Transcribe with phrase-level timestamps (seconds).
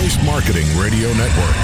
[0.00, 1.56] Voice Marketing Radio Network.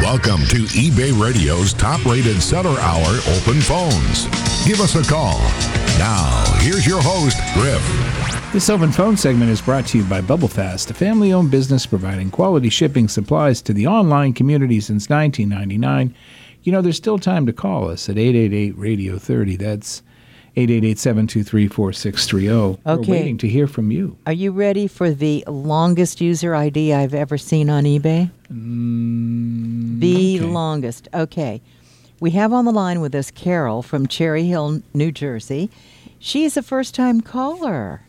[0.00, 4.24] Welcome to eBay Radio's top rated seller hour open phones.
[4.66, 5.38] Give us a call.
[5.98, 8.52] Now, here's your host, Griff.
[8.54, 12.30] This open phone segment is brought to you by BubbleFast, a family owned business providing
[12.30, 16.14] quality shipping supplies to the online community since 1999.
[16.62, 19.56] You know, there's still time to call us at 888 Radio 30.
[19.56, 20.02] That's
[20.56, 22.48] 888 723 4630.
[22.84, 23.10] We're Okay.
[23.10, 24.16] waiting to hear from you.
[24.26, 28.30] Are you ready for the longest user ID I've ever seen on eBay?
[28.52, 30.46] Mm, the okay.
[30.46, 31.08] longest.
[31.14, 31.62] Okay.
[32.18, 35.70] We have on the line with us Carol from Cherry Hill, New Jersey.
[36.18, 38.02] She is a first time caller.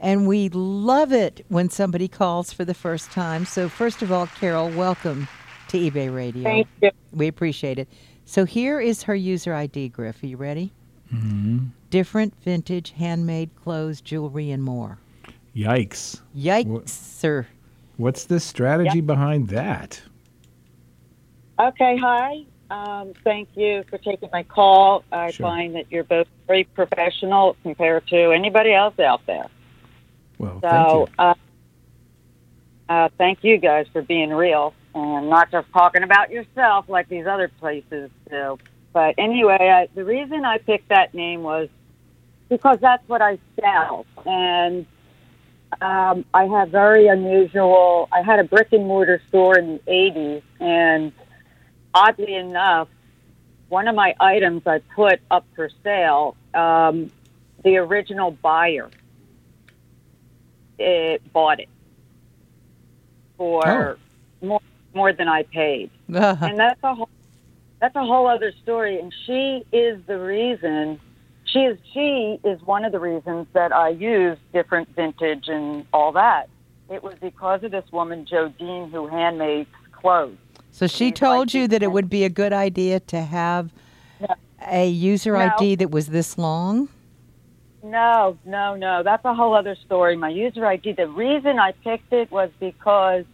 [0.00, 3.44] And we love it when somebody calls for the first time.
[3.44, 5.28] So, first of all, Carol, welcome
[5.68, 6.42] to eBay Radio.
[6.42, 6.90] Thank you.
[7.12, 7.88] We appreciate it.
[8.24, 10.20] So, here is her user ID, Griff.
[10.22, 10.72] Are you ready?
[11.12, 11.66] Mm-hmm.
[11.90, 14.98] Different vintage handmade clothes, jewelry, and more.
[15.54, 16.20] Yikes.
[16.36, 17.46] Yikes, sir.
[17.98, 20.00] What's the strategy behind that?
[21.60, 22.44] Okay, hi.
[22.70, 25.04] Um, thank you for taking my call.
[25.12, 25.46] I Sure.
[25.46, 29.46] find that you're both very professional compared to anybody else out there.
[30.38, 31.06] Well, thank you.
[31.06, 31.34] So, uh,
[32.88, 37.26] uh, thank you guys for being real and not just talking about yourself like these
[37.26, 38.58] other places do.
[38.92, 41.68] But anyway, I, the reason I picked that name was
[42.48, 44.06] because that's what I sell.
[44.26, 44.86] And
[45.80, 50.42] um, I have very unusual, I had a brick and mortar store in the 80s.
[50.60, 51.12] And
[51.94, 52.88] oddly enough,
[53.68, 57.10] one of my items I put up for sale, um,
[57.64, 58.90] the original buyer
[60.78, 61.68] it bought it
[63.36, 63.98] for
[64.40, 64.60] more
[64.94, 65.90] more than I paid,
[66.48, 67.08] and that's a whole
[67.82, 69.00] that's a whole other story.
[69.00, 71.00] And she is the reason.
[71.44, 76.12] She is she is one of the reasons that I use different vintage and all
[76.12, 76.48] that.
[76.88, 80.38] It was because of this woman, Jodine, who handmakes clothes.
[80.70, 83.72] So she She's told like you that it would be a good idea to have
[84.20, 84.28] No.
[84.64, 85.40] a user No.
[85.58, 86.88] ID that was this long?
[87.82, 89.02] No, no, no.
[89.02, 90.16] That's a whole other story.
[90.16, 90.92] My user ID.
[90.92, 93.24] The reason I picked it was because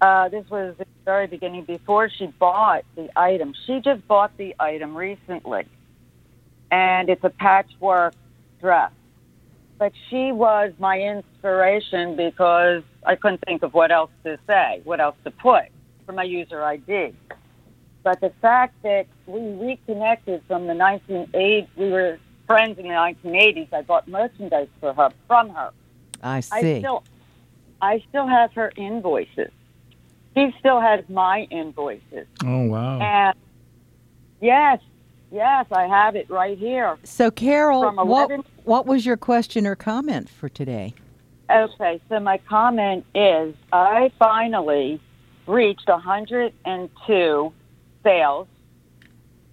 [0.00, 3.54] uh, this was the very beginning before she bought the item.
[3.66, 5.64] She just bought the item recently,
[6.70, 8.14] and it's a patchwork
[8.60, 8.92] dress.
[9.78, 15.00] But she was my inspiration because I couldn't think of what else to say, what
[15.00, 15.64] else to put
[16.06, 17.14] for my user ID.
[18.02, 23.72] But the fact that we reconnected from the 1980s, we were friends in the 1980s.
[23.72, 25.72] I bought merchandise for her from her.
[26.22, 26.78] I I see.
[26.78, 27.02] still,
[27.82, 29.50] I still have her invoices.
[30.36, 32.26] She still has my invoices.
[32.44, 33.00] Oh, wow.
[33.00, 33.34] And
[34.40, 34.80] yes,
[35.32, 36.98] yes, I have it right here.
[37.04, 38.30] so Carol, From what
[38.64, 40.94] what was your question or comment for today?
[41.48, 45.00] Okay, so my comment is I finally
[45.46, 47.52] reached 102
[48.02, 48.48] sales.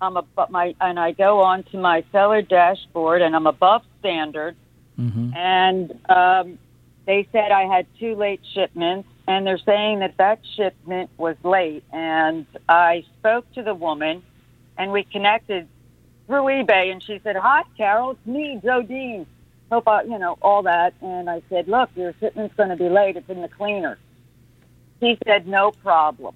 [0.02, 3.84] I'm a, but my and I go on to my seller dashboard and I'm above
[4.00, 4.58] standard.
[5.00, 5.34] Mhm.
[5.36, 6.60] And um,
[7.06, 11.84] they said I had two late shipments, and they're saying that that shipment was late.
[11.92, 14.24] And I spoke to the woman,
[14.78, 15.68] and we connected
[16.28, 19.26] through eBay, and she said, "Hi, Carol, it's me, Jodine.
[19.72, 22.90] Hope I, you know all that." And I said, "Look, your shipment's going to be
[22.90, 23.18] late.
[23.18, 23.98] It's in the cleaner."
[25.00, 26.36] She said, "No problem.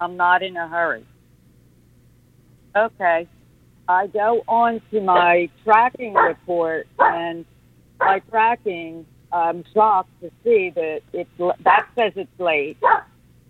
[0.00, 1.04] I'm not in a hurry."
[2.76, 3.28] Okay.
[3.86, 7.44] I go on to my tracking report, and
[8.00, 11.30] my tracking, Um, I'm shocked to see that it's
[11.64, 12.78] that says it's late,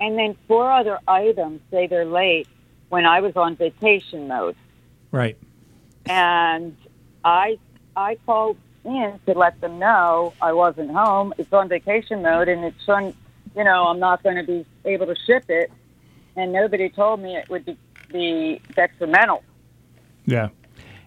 [0.00, 2.48] and then four other items say they're late
[2.88, 4.56] when I was on vacation mode,
[5.10, 5.36] Right.
[6.06, 6.74] and
[7.24, 7.58] I
[7.96, 11.34] I called in to let them know I wasn't home.
[11.38, 13.14] It's on vacation mode, and it's on.
[13.54, 15.70] You know, I'm not going to be able to ship it,
[16.34, 17.76] and nobody told me it would be,
[18.10, 19.44] be detrimental.
[20.26, 20.48] Yeah.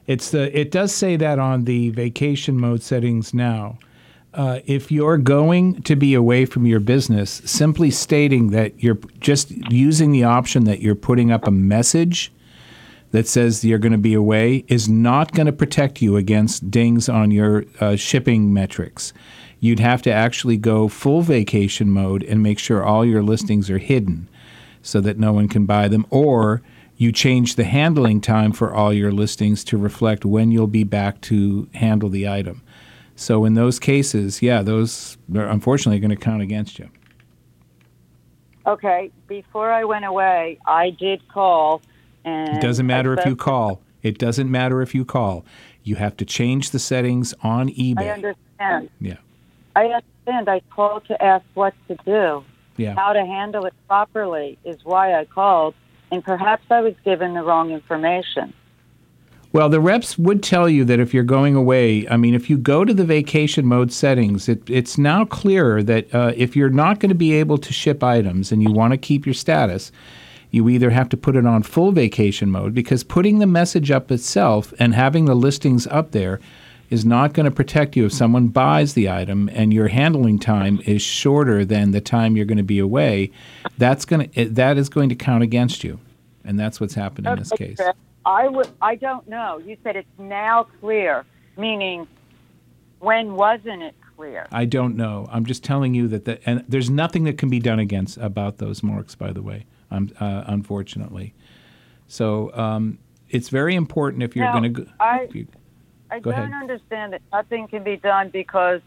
[0.05, 3.77] It's the it does say that on the vacation mode settings now.
[4.37, 9.49] Uh, if you're going to be away from your business, simply stating that you're just
[9.71, 12.31] using the option that you're putting up a message
[13.09, 17.09] that says you're going to be away is not going to protect you against dings
[17.09, 19.11] on your uh, shipping metrics.
[19.59, 23.79] You'd have to actually go full vacation mode and make sure all your listings are
[23.79, 24.29] hidden
[24.83, 26.61] so that no one can buy them, or
[26.95, 31.21] you change the handling time for all your listings to reflect when you'll be back
[31.21, 32.61] to handle the item.
[33.17, 36.87] So in those cases, yeah, those are unfortunately going to count against you.
[38.67, 41.81] Okay, before I went away, I did call,
[42.23, 43.81] and It doesn't matter if you call.
[44.03, 45.45] It doesn't matter if you call.
[45.83, 48.01] You have to change the settings on eBay.
[48.01, 48.89] I understand.
[49.01, 49.15] Yeah.
[49.75, 50.47] I understand.
[50.47, 52.43] I called to ask what to do,
[52.77, 52.93] Yeah.
[52.93, 55.73] how to handle it properly is why I called,
[56.11, 58.53] and perhaps I was given the wrong information.
[59.57, 62.59] Well, the reps would tell you that if you're going away, I mean, if you
[62.59, 66.99] go to the vacation mode settings, it, it's now clearer that uh, if you're not
[66.99, 69.91] going to be able to ship items and you want to keep your status,
[70.51, 74.11] you either have to put it on full vacation mode because putting the message up
[74.11, 76.39] itself and having the listings up there
[76.91, 80.79] is not going to protect you if someone buys the item and your handling time
[80.85, 83.31] is shorter than the time you're going to be away.
[83.79, 85.99] That's going to that is going to count against you,
[86.45, 87.79] and that's what's happened in this case.
[88.27, 88.67] I would.
[88.81, 89.57] I don't know.
[89.57, 91.25] You said it's now clear,
[91.57, 92.07] meaning
[92.99, 94.47] when wasn't it clear?
[94.51, 95.27] I don't know.
[95.31, 98.57] I'm just telling you that the, and there's nothing that can be done against about
[98.57, 99.15] those marks.
[99.15, 101.33] By the way, um, uh, unfortunately,
[102.07, 104.87] so um, it's very important if you're going to.
[104.99, 105.47] I- You,
[106.11, 106.53] I Go don't ahead.
[106.53, 108.79] understand that nothing can be done because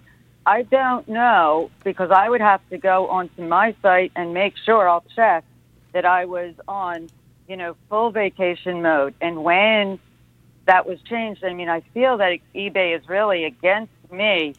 [0.46, 4.88] I don't know because I would have to go onto my site and make sure
[4.88, 5.44] I'll check
[5.92, 7.08] that I was on,
[7.50, 9.12] you know, full vacation mode.
[9.20, 9.98] And when
[10.66, 14.54] that was changed, I mean, I feel that eBay is really against me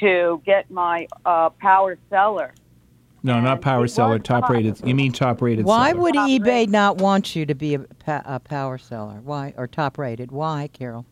[0.00, 2.52] to get my uh, power seller.
[3.22, 4.18] no, not power seller.
[4.18, 4.78] was Top rated.
[4.86, 5.64] You mean top rated?
[5.64, 6.02] Why seller.
[6.02, 6.70] would Top eBay rated.
[6.70, 9.20] not want you to be a, pa- a power seller?
[9.24, 10.30] Why or top rated?
[10.30, 11.06] Why, Carol?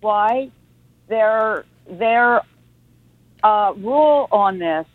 [0.00, 0.50] why
[1.08, 2.42] their their
[3.44, 4.86] uh, rule on this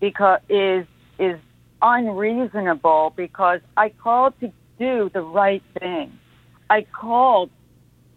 [0.00, 0.86] because is
[1.18, 1.38] is
[1.82, 6.18] unreasonable because I called to do the right thing.
[6.68, 7.50] I called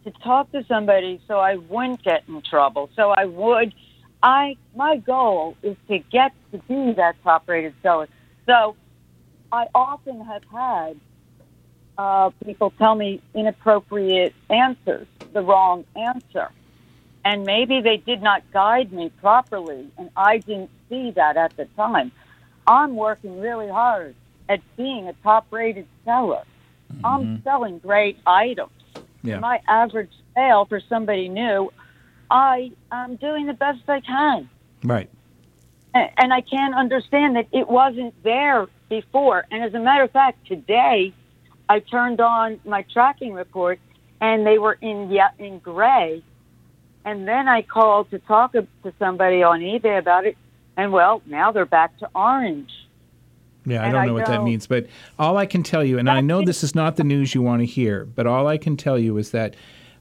[0.03, 2.89] to talk to somebody so I wouldn't get in trouble.
[2.95, 3.73] So I would
[4.21, 8.07] I my goal is to get to be that top rated seller.
[8.45, 8.75] So
[9.51, 10.99] I often have had
[11.97, 16.49] uh, people tell me inappropriate answers, the wrong answer.
[17.25, 21.65] And maybe they did not guide me properly, and I didn't see that at the
[21.77, 22.11] time.
[22.67, 24.15] I'm working really hard
[24.49, 26.43] at being a top rated seller.
[27.03, 27.43] I'm mm-hmm.
[27.43, 28.71] selling great items.
[29.23, 29.39] Yeah.
[29.39, 31.71] My average sale for somebody new,
[32.29, 34.49] I am doing the best I can.
[34.83, 35.09] Right.
[35.95, 39.45] A- And I can't understand that it wasn't there before.
[39.49, 41.13] And as a matter of fact, today
[41.69, 43.79] I turned on my tracking report
[44.19, 46.23] and they were in in gray.
[47.05, 48.67] And then I called to talk to
[48.97, 50.37] somebody on eBay about it.
[50.77, 52.71] And well, now they're back to orange.
[53.65, 54.87] Yeah, I And don't I know what that means, but
[55.17, 57.61] all I can tell you, and I know this is not the news you want
[57.61, 59.55] to hear, but all I can tell you is that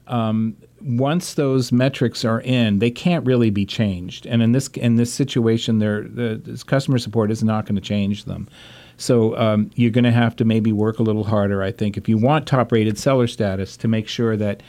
[0.07, 4.25] um, once those metrics are in, they can't really be changed.
[4.25, 7.81] And in this in this situation, there the this customer support is not going to
[7.81, 8.49] change them.
[8.97, 12.07] So um, you're going to have to maybe work a little harder, I think, if
[12.07, 14.61] you want top-rated seller status, to make sure that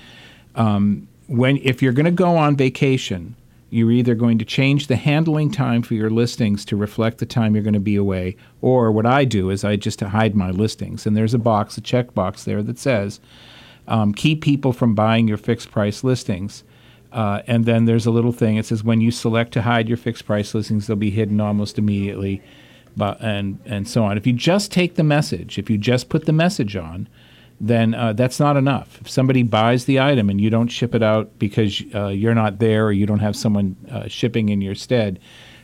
[0.55, 3.35] um, when if you're going to go on vacation,
[3.75, 7.55] you're either going to change the handling time for your listings to reflect the time
[7.55, 11.06] you're going to be away, or what I do is I just hide my listings,
[11.06, 13.19] and there's a box, a check box there that says
[13.88, 16.62] um, keep people from buying your fixed price listings.
[17.12, 18.56] Uh, and then there's a little thing.
[18.56, 21.77] It says when you select to hide your fixed price listings, they'll be hidden almost
[21.77, 22.43] immediately,
[22.97, 24.17] but and and so on.
[24.17, 27.09] If you just take the message, if you just put the message on,
[27.61, 28.99] then uh, that's not enough.
[29.01, 32.59] If somebody buys the item and you don't ship it out because uh, you're not
[32.59, 35.20] there or you don't have someone uh, shipping in your stead,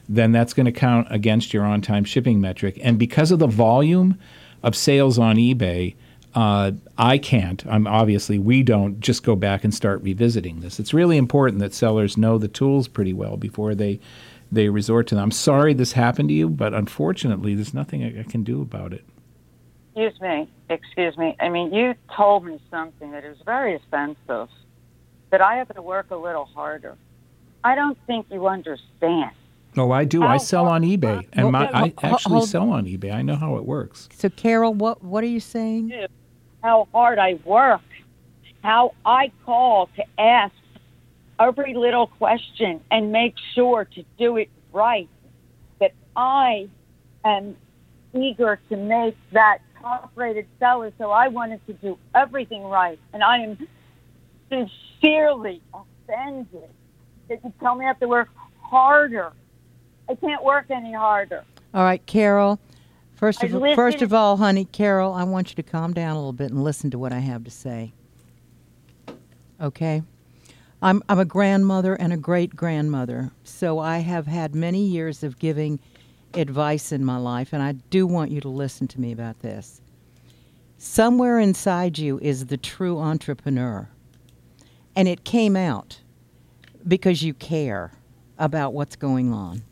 [0.09, 2.79] then that's going to count against your on-time shipping metric.
[2.83, 4.19] And because of the volume
[4.63, 5.95] of sales on eBay,
[6.35, 7.65] uh, I can't.
[7.67, 10.79] I'm obviously we don't just go back and start revisiting this.
[10.79, 14.01] It's really important that sellers know the tools pretty well before they
[14.53, 15.25] they resort to them.
[15.25, 18.93] I'm sorry this happened to you, but unfortunately, there's nothing I, I can do about
[18.93, 19.05] it.
[19.95, 20.49] Excuse me.
[20.69, 21.37] Excuse me.
[21.41, 24.49] I mean, you told me something that is very offensive,
[25.31, 26.97] that I have to work a little harder.
[27.65, 29.33] I don't think you understand.
[29.77, 30.23] Oh, I do.
[30.23, 33.13] I How sell on eBay, and Well, my, I actually hold- sell on eBay.
[33.13, 34.09] I know how it works.
[34.13, 35.93] So, Carol, what what are you saying?
[36.63, 37.81] how hard I work,
[38.63, 40.53] how I call to ask
[41.39, 45.09] every little question and make sure to do it right.
[45.79, 46.69] That I
[47.25, 47.57] am
[48.13, 52.99] eager to make that top rated seller, so I wanted to do everything right.
[53.13, 53.69] And I am
[54.49, 56.71] sincerely offended
[57.29, 58.29] that you tell me I have to work
[58.63, 59.33] harder.
[60.09, 61.45] I can't work any harder.
[61.73, 62.59] All right, Carol.
[63.15, 66.33] First of first of all, honey, Carol, I want you to calm down a little
[66.33, 67.93] bit and listen to what I have to say.
[69.61, 70.03] Okay?
[70.83, 75.39] I'm I'm a grandmother and a great grandmother, so I have had many years of
[75.39, 75.81] giving
[76.35, 79.81] advice in my life, and I do want you to listen to me about this.
[80.79, 83.89] Somewhere inside you is the true entrepreneur,
[84.97, 86.01] and it came out
[86.87, 87.93] because you care
[88.39, 89.63] about what's going on.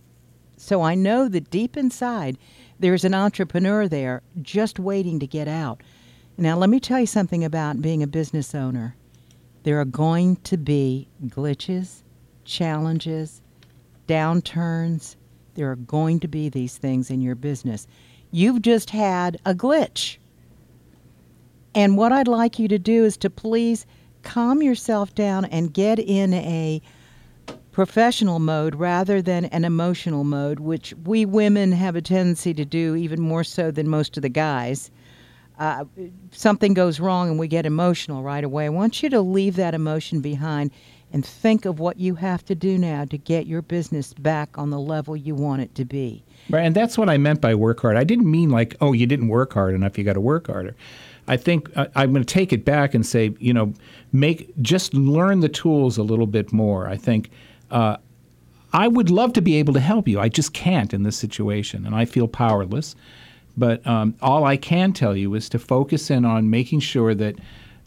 [0.57, 2.37] So I know that deep inside,
[2.79, 5.83] there's an entrepreneur there just waiting to get out.
[6.37, 8.95] Now, let me tell you something about being a business owner.
[9.63, 12.03] There are going to be glitches,
[12.45, 13.43] challenges,
[14.07, 15.17] downturns.
[15.59, 17.89] There are going to be these things in your business.
[18.31, 20.19] You've just had a glitch.
[21.75, 23.85] And what I'd like you to do is to please
[24.23, 26.81] calm yourself down and get in a
[27.73, 32.95] professional mode rather than an emotional mode, which we women have a tendency to do
[32.95, 34.93] even more so than most of the guys.
[35.59, 35.85] Uh,
[36.31, 38.67] something goes wrong and we get emotional right away.
[38.67, 40.71] I want you to leave that emotion behind
[41.13, 44.71] and think of what you have to do now to get your business back on
[44.71, 46.23] the level you want it to be.
[46.51, 47.97] Right, and that's what I meant by work hard.
[47.97, 50.75] I didn't mean like, oh, you didn't work hard enough, you got to work harder.
[51.27, 53.75] I think uh, I'm going to take it back and say, you know,
[54.13, 56.89] make just learn the tools a little bit more.
[56.89, 57.31] I think
[57.71, 57.99] uh,
[58.73, 60.21] I would love to be able to help you.
[60.21, 62.97] I just can't in this situation, and I feel powerless.
[63.57, 67.37] But um, all I can tell you is to focus in on making sure that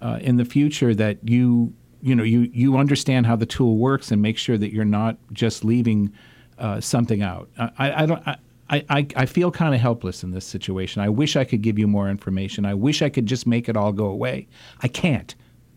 [0.02, 4.12] uh, in the future that you you know you you understand how the tool works
[4.12, 6.12] and make sure that you're not just leaving
[6.58, 7.50] uh, something out.
[7.58, 8.24] I, I don't.
[8.28, 11.02] I, I, I feel kind of helpless in this situation.
[11.02, 12.66] I wish I could give you more information.
[12.66, 14.48] I wish I could just make it all go away.
[14.82, 15.36] I can't.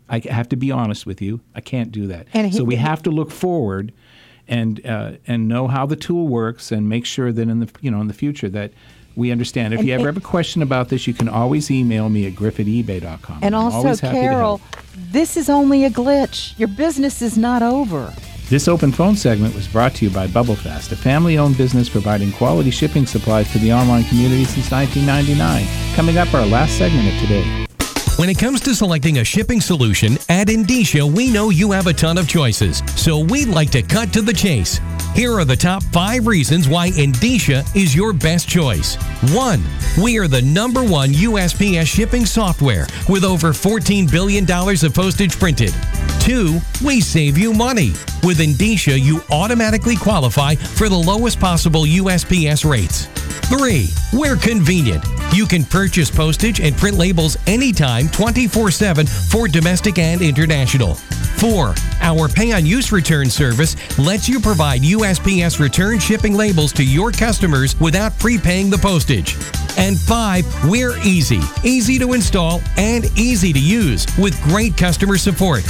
[0.08, 1.40] I have to be honest with you.
[1.56, 2.28] I can't do that.
[2.28, 3.92] He, so we have to look forward
[4.46, 7.90] and uh, and know how the tool works and make sure that in the you
[7.90, 8.72] know in the future that
[9.16, 9.74] we understand.
[9.74, 12.34] If and, you ever have a question about this, you can always email me at
[12.34, 13.40] griff at ebay.com.
[13.42, 14.60] And I'm also, Carol,
[14.96, 16.58] this is only a glitch.
[16.58, 18.12] Your business is not over.
[18.50, 22.30] This open phone segment was brought to you by BubbleFast, a family owned business providing
[22.32, 25.94] quality shipping supplies to the online community since 1999.
[25.96, 27.66] Coming up, our last segment of today.
[28.16, 31.92] When it comes to selecting a shipping solution, at Endicia, we know you have a
[31.92, 34.80] ton of choices, so we'd like to cut to the chase.
[35.16, 38.94] Here are the top five reasons why Endicia is your best choice.
[39.34, 39.64] One,
[40.00, 45.74] we are the number one USPS shipping software with over $14 billion of postage printed.
[46.20, 47.94] Two, we save you money.
[48.24, 53.04] With Endicia, you automatically qualify for the lowest possible USPS rates.
[53.48, 55.04] Three, we're convenient.
[55.34, 60.94] You can purchase postage and print labels anytime 24 7 for domestic and international.
[60.94, 61.74] 4.
[62.00, 67.12] Our pay on use return service lets you provide USPS return shipping labels to your
[67.12, 69.36] customers without prepaying the postage.
[69.76, 70.70] And 5.
[70.70, 75.62] We're easy, easy to install, and easy to use with great customer support.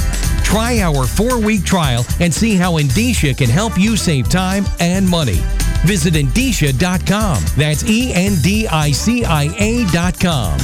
[0.45, 5.09] Try our four week trial and see how Endicia can help you save time and
[5.09, 5.39] money.
[5.85, 7.43] Visit Endicia.com.
[7.57, 10.59] That's E N D I C I A.com.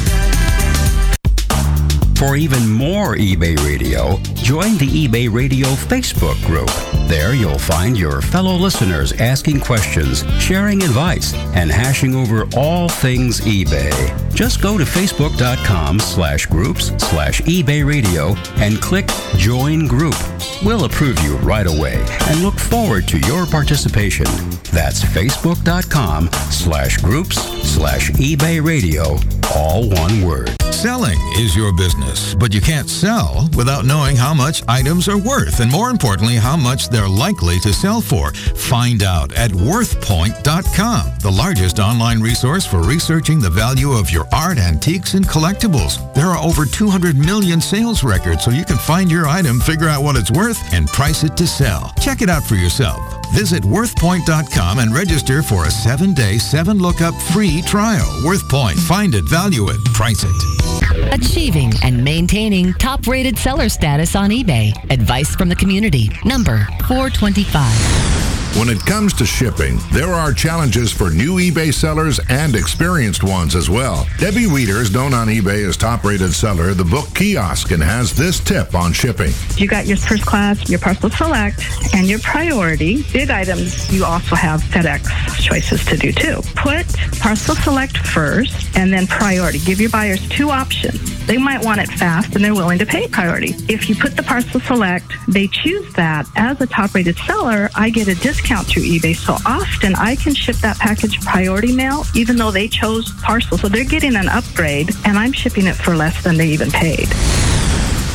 [2.16, 6.70] For even more eBay Radio, join the eBay Radio Facebook group.
[7.12, 13.42] There you'll find your fellow listeners asking questions, sharing advice, and hashing over all things
[13.42, 13.92] eBay.
[14.34, 20.16] Just go to facebook.com slash groups slash eBay Radio and click Join Group.
[20.64, 24.28] We'll approve you right away and look forward to your participation.
[24.72, 27.36] That's facebook.com slash groups
[27.70, 29.18] slash eBay Radio,
[29.54, 30.56] all one word.
[30.82, 35.60] Selling is your business, but you can't sell without knowing how much items are worth
[35.60, 38.32] and more importantly, how much they're likely to sell for.
[38.34, 44.58] Find out at worthpoint.com, the largest online resource for researching the value of your art,
[44.58, 46.14] antiques, and collectibles.
[46.14, 50.04] There are over 200 million sales records so you can find your item, figure out
[50.04, 51.94] what it's worth, and price it to sell.
[52.02, 53.21] Check it out for yourself.
[53.34, 58.06] Visit worthpoint.com and register for a seven day, seven lookup free trial.
[58.24, 58.78] WorthPoint.
[58.88, 61.14] Find it, value it, price it.
[61.14, 64.72] Achieving and maintaining top rated seller status on eBay.
[64.92, 66.10] Advice from the community.
[66.26, 68.31] Number 425.
[68.60, 73.56] When it comes to shipping, there are challenges for new eBay sellers and experienced ones
[73.56, 74.06] as well.
[74.18, 78.42] Debbie Wieters, known on eBay as top rated seller, the book kiosk, and has this
[78.42, 79.32] tip on shipping.
[79.56, 83.04] You got your first class, your parcel select, and your priority.
[83.14, 85.08] Big items, you also have FedEx
[85.42, 86.42] choices to do too.
[86.58, 86.86] Put
[87.22, 89.60] parcel select first and then priority.
[89.60, 91.26] Give your buyers two options.
[91.26, 93.56] They might want it fast and they're willing to pay priority.
[93.70, 96.28] If you put the parcel select, they choose that.
[96.36, 99.16] As a top rated seller, I get a discount discount through eBay.
[99.16, 103.58] So often I can ship that package priority mail, even though they chose parcel.
[103.58, 107.08] So they're getting an upgrade, and I'm shipping it for less than they even paid.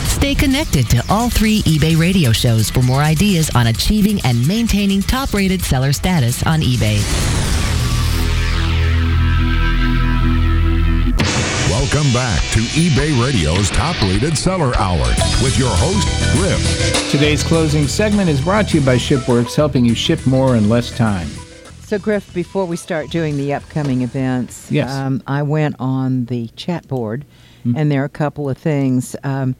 [0.09, 5.03] Stay connected to all three eBay radio shows for more ideas on achieving and maintaining
[5.03, 6.97] top rated seller status on eBay.
[11.93, 15.07] Welcome back to eBay Radio's top rated seller hour
[15.43, 17.11] with your host, Griff.
[17.11, 20.95] Today's closing segment is brought to you by ShipWorks, helping you ship more in less
[20.97, 21.29] time.
[21.83, 24.91] So, Griff, before we start doing the upcoming events, Yes.
[24.91, 27.25] um, I went on the chat board,
[27.65, 27.77] Mm-hmm.
[27.77, 29.15] and there are a couple of things.
[29.23, 29.55] Um,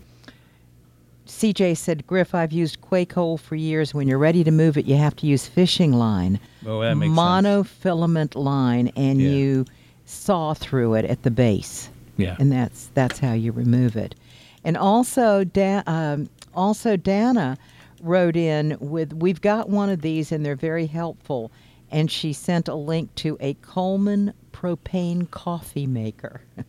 [1.27, 3.95] CJ said, Griff, I've used Quakehold for years.
[3.95, 7.11] When you're ready to move it, you have to use fishing line, Oh, that makes
[7.15, 7.19] sense.
[7.21, 9.29] monofilament line, and Yeah.
[9.31, 9.65] you
[10.07, 11.89] saw through it at the base.
[12.17, 12.37] Yeah.
[12.39, 14.15] and that's that's how you remove it.
[14.65, 17.57] And also, da- um, also Dana
[18.03, 21.53] wrote in with we've got one of these and they're very helpful.
[21.91, 26.41] And she sent a link to a Coleman propane coffee maker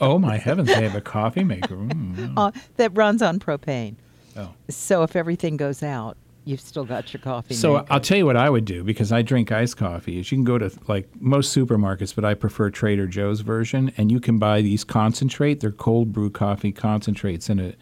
[0.00, 0.68] Oh my heavens!
[0.68, 1.76] They have a coffee maker.
[1.76, 3.96] Mm, uh, that runs on propane.
[4.36, 4.52] Oh.
[4.68, 6.16] So if everything goes out,
[6.46, 7.52] you've still got your coffee.
[7.54, 7.86] So maker.
[7.90, 10.18] I'll tell you what I would do because I drink iced coffee.
[10.18, 14.10] Is you can go to like most supermarkets, but I prefer Trader Joe's version, and
[14.10, 15.60] you can buy these concentrate.
[15.60, 17.74] They're cold brew coffee concentrates in a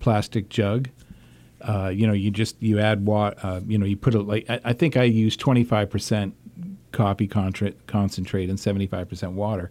[0.00, 0.88] plastic jug.
[1.60, 3.36] Uh, you know, you just you add water.
[3.42, 6.34] Uh, you know, you put it like I, I think I use twenty five percent
[6.92, 9.70] coffee contra- concentrate and seventy five percent water,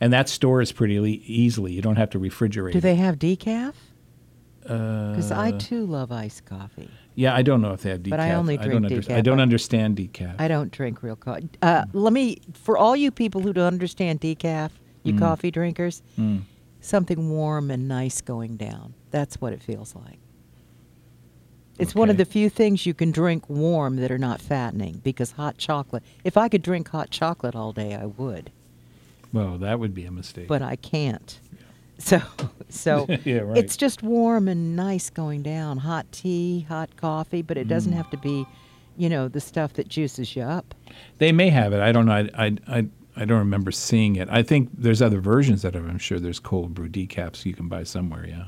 [0.00, 1.72] and that stores pretty le- easily.
[1.72, 2.72] You don't have to refrigerate.
[2.72, 2.80] do it.
[2.82, 3.74] they have decaf?
[4.70, 6.88] Because Uh, I too love iced coffee.
[7.16, 8.10] Yeah, I don't know if they have decaf.
[8.10, 9.14] But I only don't drink under- decaf.
[9.16, 10.34] I don't understand decaf.
[10.38, 11.48] I don't drink real coffee.
[11.60, 14.70] Uh, let me, for all you people who don't understand decaf,
[15.02, 15.18] you Mm.
[15.18, 16.42] coffee drinkers, Mm.
[16.80, 18.94] something warm and nice going down.
[19.10, 20.18] That's what it feels like.
[21.78, 25.32] It's one of the few things you can drink warm that are not fattening because
[25.32, 26.02] hot chocolate.
[26.24, 28.50] If I could drink hot chocolate all day, I would,
[29.32, 30.46] Well, that would be a mistake.
[30.46, 31.40] but I can't.
[32.00, 32.20] So,
[32.68, 33.56] so Yeah, right.
[33.58, 35.76] it's just warm and nice going down.
[35.78, 37.96] Hot tea, hot coffee, but it doesn't Mm.
[37.96, 38.46] have to be,
[38.96, 40.74] you know, the stuff that juices you up.
[41.18, 41.80] They may have it.
[41.80, 42.12] I don't know.
[42.12, 44.28] I, I, I, I don't remember seeing it.
[44.30, 45.78] I think there's other versions of it.
[45.78, 48.26] I'm sure there's cold brew decaps you can buy somewhere.
[48.26, 48.44] Yeah.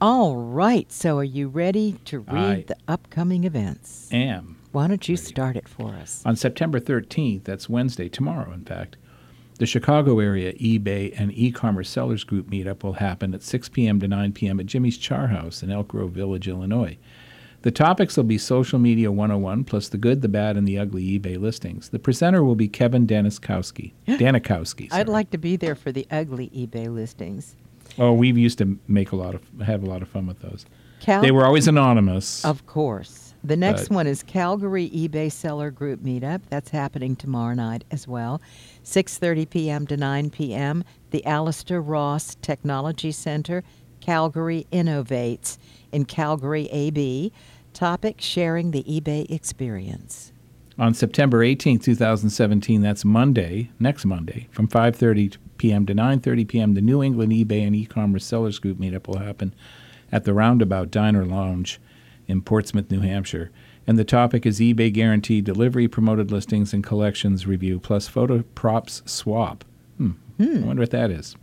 [0.00, 0.90] All right.
[0.90, 4.08] So, are you ready to read I the upcoming events?
[4.12, 6.22] Am Why don't you start it for us?
[6.26, 7.44] on September 13th.
[7.44, 8.96] That's Wednesday, tomorrow, in fact.
[9.62, 14.00] The Chicago area eBay and e-commerce sellers group meetup will happen at 6 p.m.
[14.00, 14.58] to 9 p.m.
[14.58, 16.98] at Jimmy's Char House in Elk Grove Village, Illinois.
[17.60, 21.16] The topics will be social media 101 plus the good, the bad, and the ugly
[21.16, 21.90] eBay listings.
[21.90, 23.92] The presenter will be Kevin Daniskowski.
[24.08, 24.88] Danikowski.
[24.92, 27.54] I'd like to be there for the ugly eBay listings.
[28.00, 30.66] Oh, we used to make a lot of have a lot of fun with those.
[30.98, 32.44] Cal- They were always anonymous.
[32.44, 33.32] Of course.
[33.44, 36.42] The next one is Calgary eBay Seller Group Meetup.
[36.48, 38.40] That's happening tomorrow night as well.
[38.84, 39.86] 6:30 p.m.
[39.86, 40.84] to 9 p.m.
[41.10, 43.62] The Alastair Ross Technology Center,
[44.00, 45.58] Calgary Innovates
[45.92, 47.32] in Calgary AB.
[47.72, 50.32] Topic sharing the eBay experience.
[50.78, 55.86] On September 18, 2017, that's Monday, next Monday, from 5:30 p.m.
[55.86, 59.54] to 9:30 p.m., the New England eBay and e-commerce sellers group meetup will happen
[60.10, 61.80] at the Roundabout Diner Lounge
[62.26, 63.50] in Portsmouth, New Hampshire.
[63.86, 69.02] And the topic is eBay guaranteed delivery, promoted listings, and collections review, plus photo props
[69.04, 69.64] swap.
[70.42, 70.64] Hmm.
[70.64, 71.36] I wonder what that is.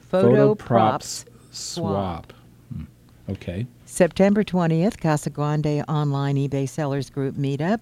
[0.00, 2.32] Photo, props props swap.
[2.72, 2.84] Hmm.
[3.28, 3.66] Okay.
[3.86, 7.80] September 20th, Casa Grande Online eBay Sellers Group Meetup.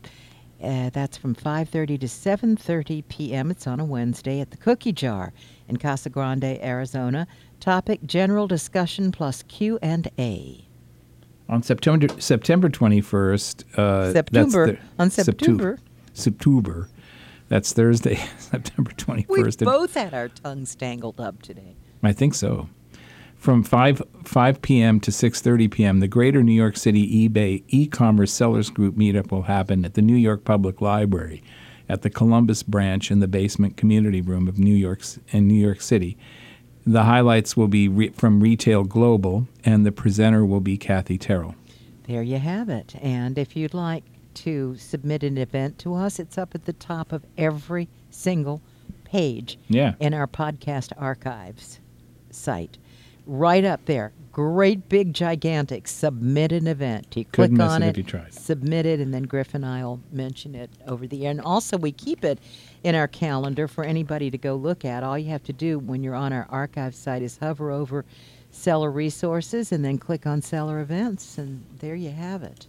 [0.62, 3.50] Uh, that's from 5:30 to 7:30 p.m.
[3.50, 5.32] It's on a Wednesday at the Cookie Jar
[5.68, 7.26] in Casa Grande, Arizona.
[7.60, 10.63] Topic: General discussion plus Q and A.
[11.48, 14.66] On September September 21st, uh, September.
[14.72, 15.78] the- On September.
[16.14, 16.88] September.
[17.48, 19.60] That's Thursday, September 21st.
[19.60, 21.76] We both had our tongues tangled up today.
[22.02, 22.68] I think so.
[23.36, 25.00] From 5 5 p.m.
[25.00, 29.84] to 6:30 p.m., the Greater New York City eBay e-commerce sellers group meetup will happen
[29.84, 31.42] at the New York Public Library,
[31.86, 35.82] at the Columbus branch in the basement community room of New York's in New York
[35.82, 36.16] City.
[36.86, 41.54] The highlights will be re- from Retail Global, and the presenter will be Kathy Terrell.
[42.06, 42.94] There you have it.
[43.00, 47.12] And if you'd like to submit an event to us, it's up at the top
[47.12, 48.60] of every single
[49.04, 49.94] page Yeah.
[50.00, 51.80] in our podcast archives
[52.30, 52.76] site.
[53.26, 54.12] Right up there.
[54.32, 57.06] Great big gigantic submit an event.
[57.16, 58.34] You click Couldn't miss on it it, if you tried.
[58.34, 61.30] submit it, and then Griff and I'll mention it over the air.
[61.30, 62.38] And also we keep it
[62.84, 65.02] in our calendar for anybody to go look at.
[65.02, 68.04] All you have to do when you're on our archive site is hover over
[68.50, 72.66] seller resources and then click on seller events and there you have it.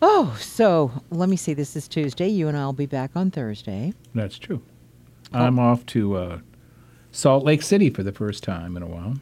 [0.00, 1.54] Oh, so let me see.
[1.54, 2.28] This is Tuesday.
[2.28, 3.92] You and I will be back on Thursday.
[4.14, 4.62] That's true.
[5.32, 5.38] Oh.
[5.40, 6.38] I'm off to uh,
[7.10, 9.14] Salt Lake City for the first time in a while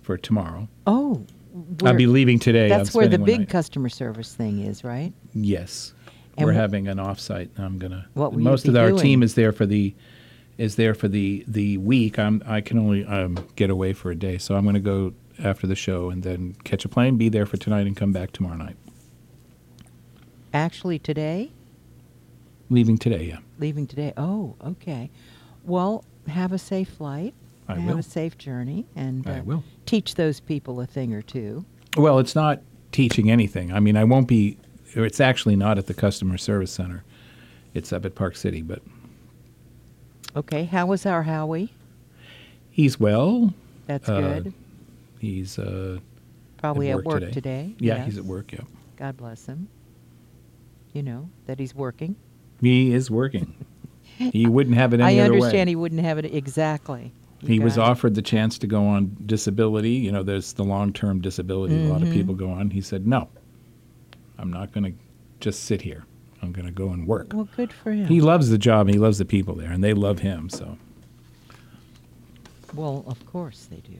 [0.00, 0.68] for tomorrow.
[0.86, 1.26] Oh,
[1.84, 2.68] I'll be leaving today.
[2.68, 5.12] That's I'm where the big night- customer service thing is, right?
[5.34, 5.92] Yes.
[6.36, 7.50] And We're wh- having an offsite.
[7.58, 8.06] I'm gonna.
[8.14, 9.02] What most of our doing?
[9.02, 9.94] team is there for the
[10.58, 12.18] is there for the the week.
[12.18, 15.12] I'm I can only um, get away for a day, so I'm going to go
[15.42, 18.32] after the show and then catch a plane, be there for tonight, and come back
[18.32, 18.76] tomorrow night.
[20.54, 21.50] Actually, today?
[22.68, 23.38] Leaving today, yeah.
[23.58, 24.12] Leaving today.
[24.16, 25.10] Oh, okay.
[25.64, 27.34] Well, have a safe flight.
[27.68, 27.98] I have will.
[27.98, 29.64] a safe journey, and I uh, will.
[29.86, 31.64] teach those people a thing or two.
[31.96, 33.72] Well, it's not teaching anything.
[33.72, 34.58] I mean, I won't be.
[34.96, 37.04] Or It's actually not at the customer service center.
[37.74, 38.82] It's up at Park City, but
[40.36, 40.64] Okay.
[40.64, 41.72] How was our Howie?
[42.70, 43.52] he's well.
[43.86, 44.54] That's Uh, good.
[45.18, 45.98] He's uh,
[46.58, 47.32] Probably at at work work today.
[47.32, 47.74] today.
[47.78, 48.52] yeah, he's at work.
[48.52, 48.60] Yeah,
[48.96, 49.68] God bless him.
[50.92, 52.16] You know that he's working.
[52.60, 53.52] he is working.
[54.18, 55.38] he wouldn't have it I any other way.
[55.38, 57.12] understand he wouldn't have it exactly.
[57.40, 57.80] You he was it.
[57.80, 59.90] offered the chance to go on disability.
[59.92, 62.12] You know, there's the long-term disability a lot of Mhm.
[62.12, 62.70] people go on.
[62.70, 63.28] He said, "No,
[64.42, 64.92] I'm not going to
[65.40, 66.04] just sit here.
[66.42, 68.06] I'm going to go and work." Well, good for him.
[68.06, 68.86] He loves the job.
[68.88, 70.50] and He loves the people there, and they love him.
[70.50, 70.76] So
[72.74, 73.98] well, of course they do.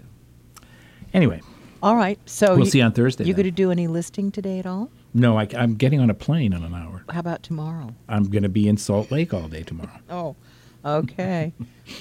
[1.14, 1.40] anyway,
[1.82, 2.18] All right.
[2.26, 4.90] So We'll you- see on Thursday You going to do any listing today at all?
[5.14, 7.04] no, I, am getting on a plane in an hour.
[7.10, 7.94] How about tomorrow?
[8.08, 9.90] I'm going to be in Salt Lake all day tomorrow.
[10.10, 10.36] Oh,
[10.84, 11.52] okay.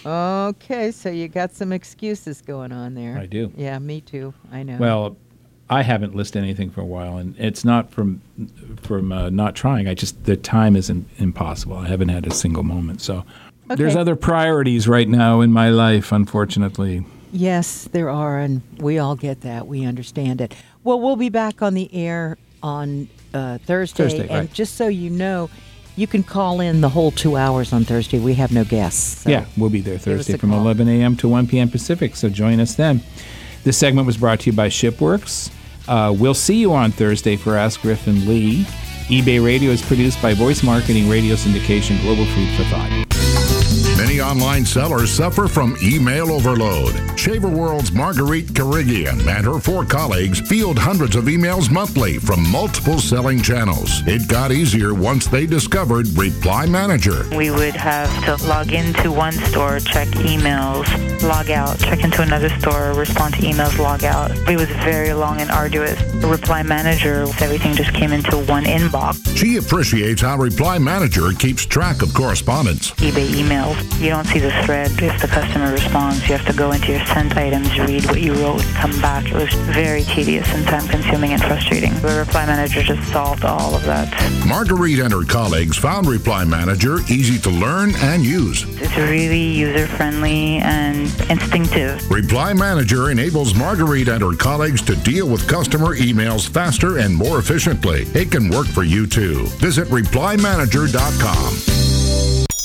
[0.05, 3.17] okay, so you got some excuses going on there.
[3.17, 3.51] I do.
[3.57, 4.33] Yeah, me too.
[4.51, 4.77] I know.
[4.77, 5.17] Well,
[5.71, 8.21] I haven't listed anything for a while, and it's not from
[8.81, 9.87] from uh, not trying.
[9.87, 11.77] I just the time isn't impossible.
[11.77, 12.99] I haven't had a single moment.
[12.99, 13.23] So
[13.67, 17.05] there's other priorities right now in my life, unfortunately.
[17.31, 19.65] Yes, there are, and we all get that.
[19.65, 20.53] We understand it.
[20.83, 24.03] Well, we'll be back on the air on uh, Thursday.
[24.03, 24.53] Thursday, and right.
[24.53, 25.49] just so you know,
[25.95, 28.19] you can call in the whole two hours on Thursday.
[28.19, 29.19] We have no guests.
[29.21, 30.59] so- yeah, we'll be there Thursday from call.
[30.59, 31.15] 11 a.m.
[31.15, 31.69] to 1 p.m.
[31.69, 32.17] Pacific.
[32.17, 33.01] So join us then.
[33.63, 35.49] This segment was brought to you by Shipworks.
[35.91, 38.63] Uh, we'll see you on Thursday for Ask Griff and Lee.
[39.09, 43.30] eBay Radio is produced by Voice Marketing Radio Syndication Global Food for Thought.
[44.11, 47.17] Many online sellers suffer from email overload.
[47.17, 52.99] Shaver World's Marguerite Carrigian and her four colleagues field hundreds of emails monthly from multiple
[52.99, 54.05] selling channels.
[54.07, 57.25] It got easier once they discovered Reply Manager.
[57.37, 60.89] We would have to log into one store, check emails,
[61.23, 64.31] log out, check into another store, respond to emails, log out.
[64.49, 66.01] It was very long and arduous.
[66.15, 69.37] Reply Manager, everything just came into one inbox.
[69.37, 72.91] She appreciates how Reply Manager keeps track of correspondence.
[72.95, 74.91] eBay emails, you don't see the thread.
[75.01, 78.33] If the customer responds, you have to go into your sent items, read what you
[78.33, 79.25] wrote, come back.
[79.25, 81.93] It was very tedious and time consuming and frustrating.
[82.01, 84.11] The Reply Manager just solved all of that.
[84.45, 88.65] Marguerite and her colleagues found Reply Manager easy to learn and use.
[88.81, 92.11] It's really user friendly and instinctive.
[92.11, 97.39] Reply Manager enables Marguerite and her colleagues to deal with customer emails faster and more
[97.39, 98.01] efficiently.
[98.13, 99.45] It can work for you too.
[99.59, 101.80] Visit ReplyManager.com.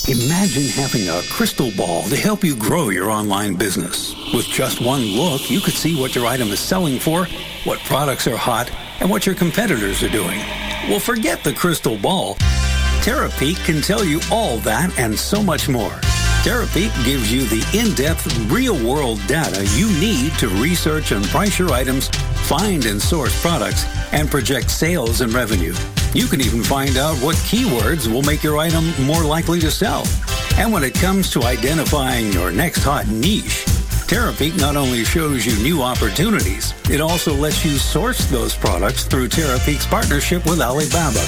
[0.09, 4.15] Imagine having a crystal ball to help you grow your online business.
[4.33, 7.27] With just one look, you could see what your item is selling for,
[7.65, 10.39] what products are hot, and what your competitors are doing.
[10.89, 12.37] Well, forget the crystal ball.
[13.03, 15.99] Terapeak can tell you all that and so much more.
[16.45, 22.11] Terapeak gives you the in-depth, real-world data you need to research and price your items,
[22.47, 25.75] find and source products, and project sales and revenue.
[26.17, 30.03] You can even find out what keywords will make your item more likely to sell.
[30.57, 33.67] And when it comes to identifying your next hot niche,
[34.09, 39.29] Terapeak not only shows you new opportunities, it also lets you source those products through
[39.29, 41.23] Terapeak's partnership with Alibaba.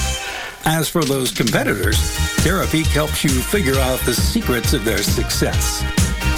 [0.65, 1.99] As for those competitors,
[2.39, 5.85] Terapeak helps you figure out the secrets of their success.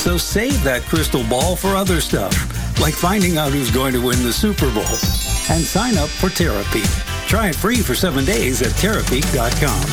[0.02, 2.34] So save that crystal ball for other stuff,
[2.80, 4.82] like finding out who's going to win the Super Bowl.
[5.48, 7.09] And sign up for Terapeak.
[7.30, 9.84] Try it free for seven days at Terapeak.com.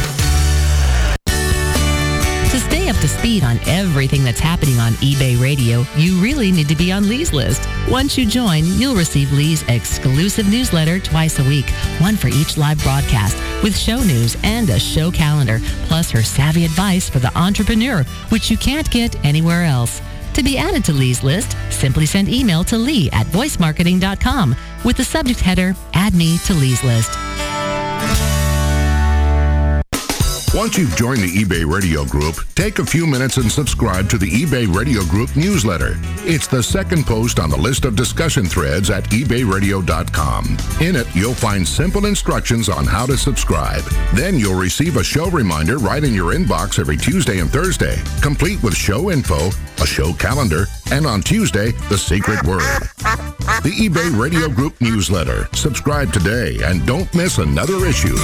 [2.50, 6.68] To stay up to speed on everything that's happening on eBay Radio, you really need
[6.68, 7.70] to be on Lee's list.
[7.90, 11.70] Once you join, you'll receive Lee's exclusive newsletter twice a week,
[12.00, 16.66] one for each live broadcast, with show news and a show calendar, plus her savvy
[16.66, 20.02] advice for the entrepreneur, which you can't get anywhere else.
[20.34, 25.04] To be added to Lee's list, simply send email to lee at voicemarketing.com with the
[25.04, 27.37] subject header, Add Me to Lee's List.
[30.58, 34.28] Once you've joined the eBay Radio Group, take a few minutes and subscribe to the
[34.28, 36.00] eBay Radio Group newsletter.
[36.26, 40.58] It's the second post on the list of discussion threads at ebayradio.com.
[40.82, 43.84] In it, you'll find simple instructions on how to subscribe.
[44.16, 48.64] Then you'll receive a show reminder right in your inbox every Tuesday and Thursday, complete
[48.64, 52.82] with show info, a show calendar, and on Tuesday, the secret word.
[53.62, 55.50] The eBay Radio Group newsletter.
[55.54, 58.18] Subscribe today and don't miss another issue.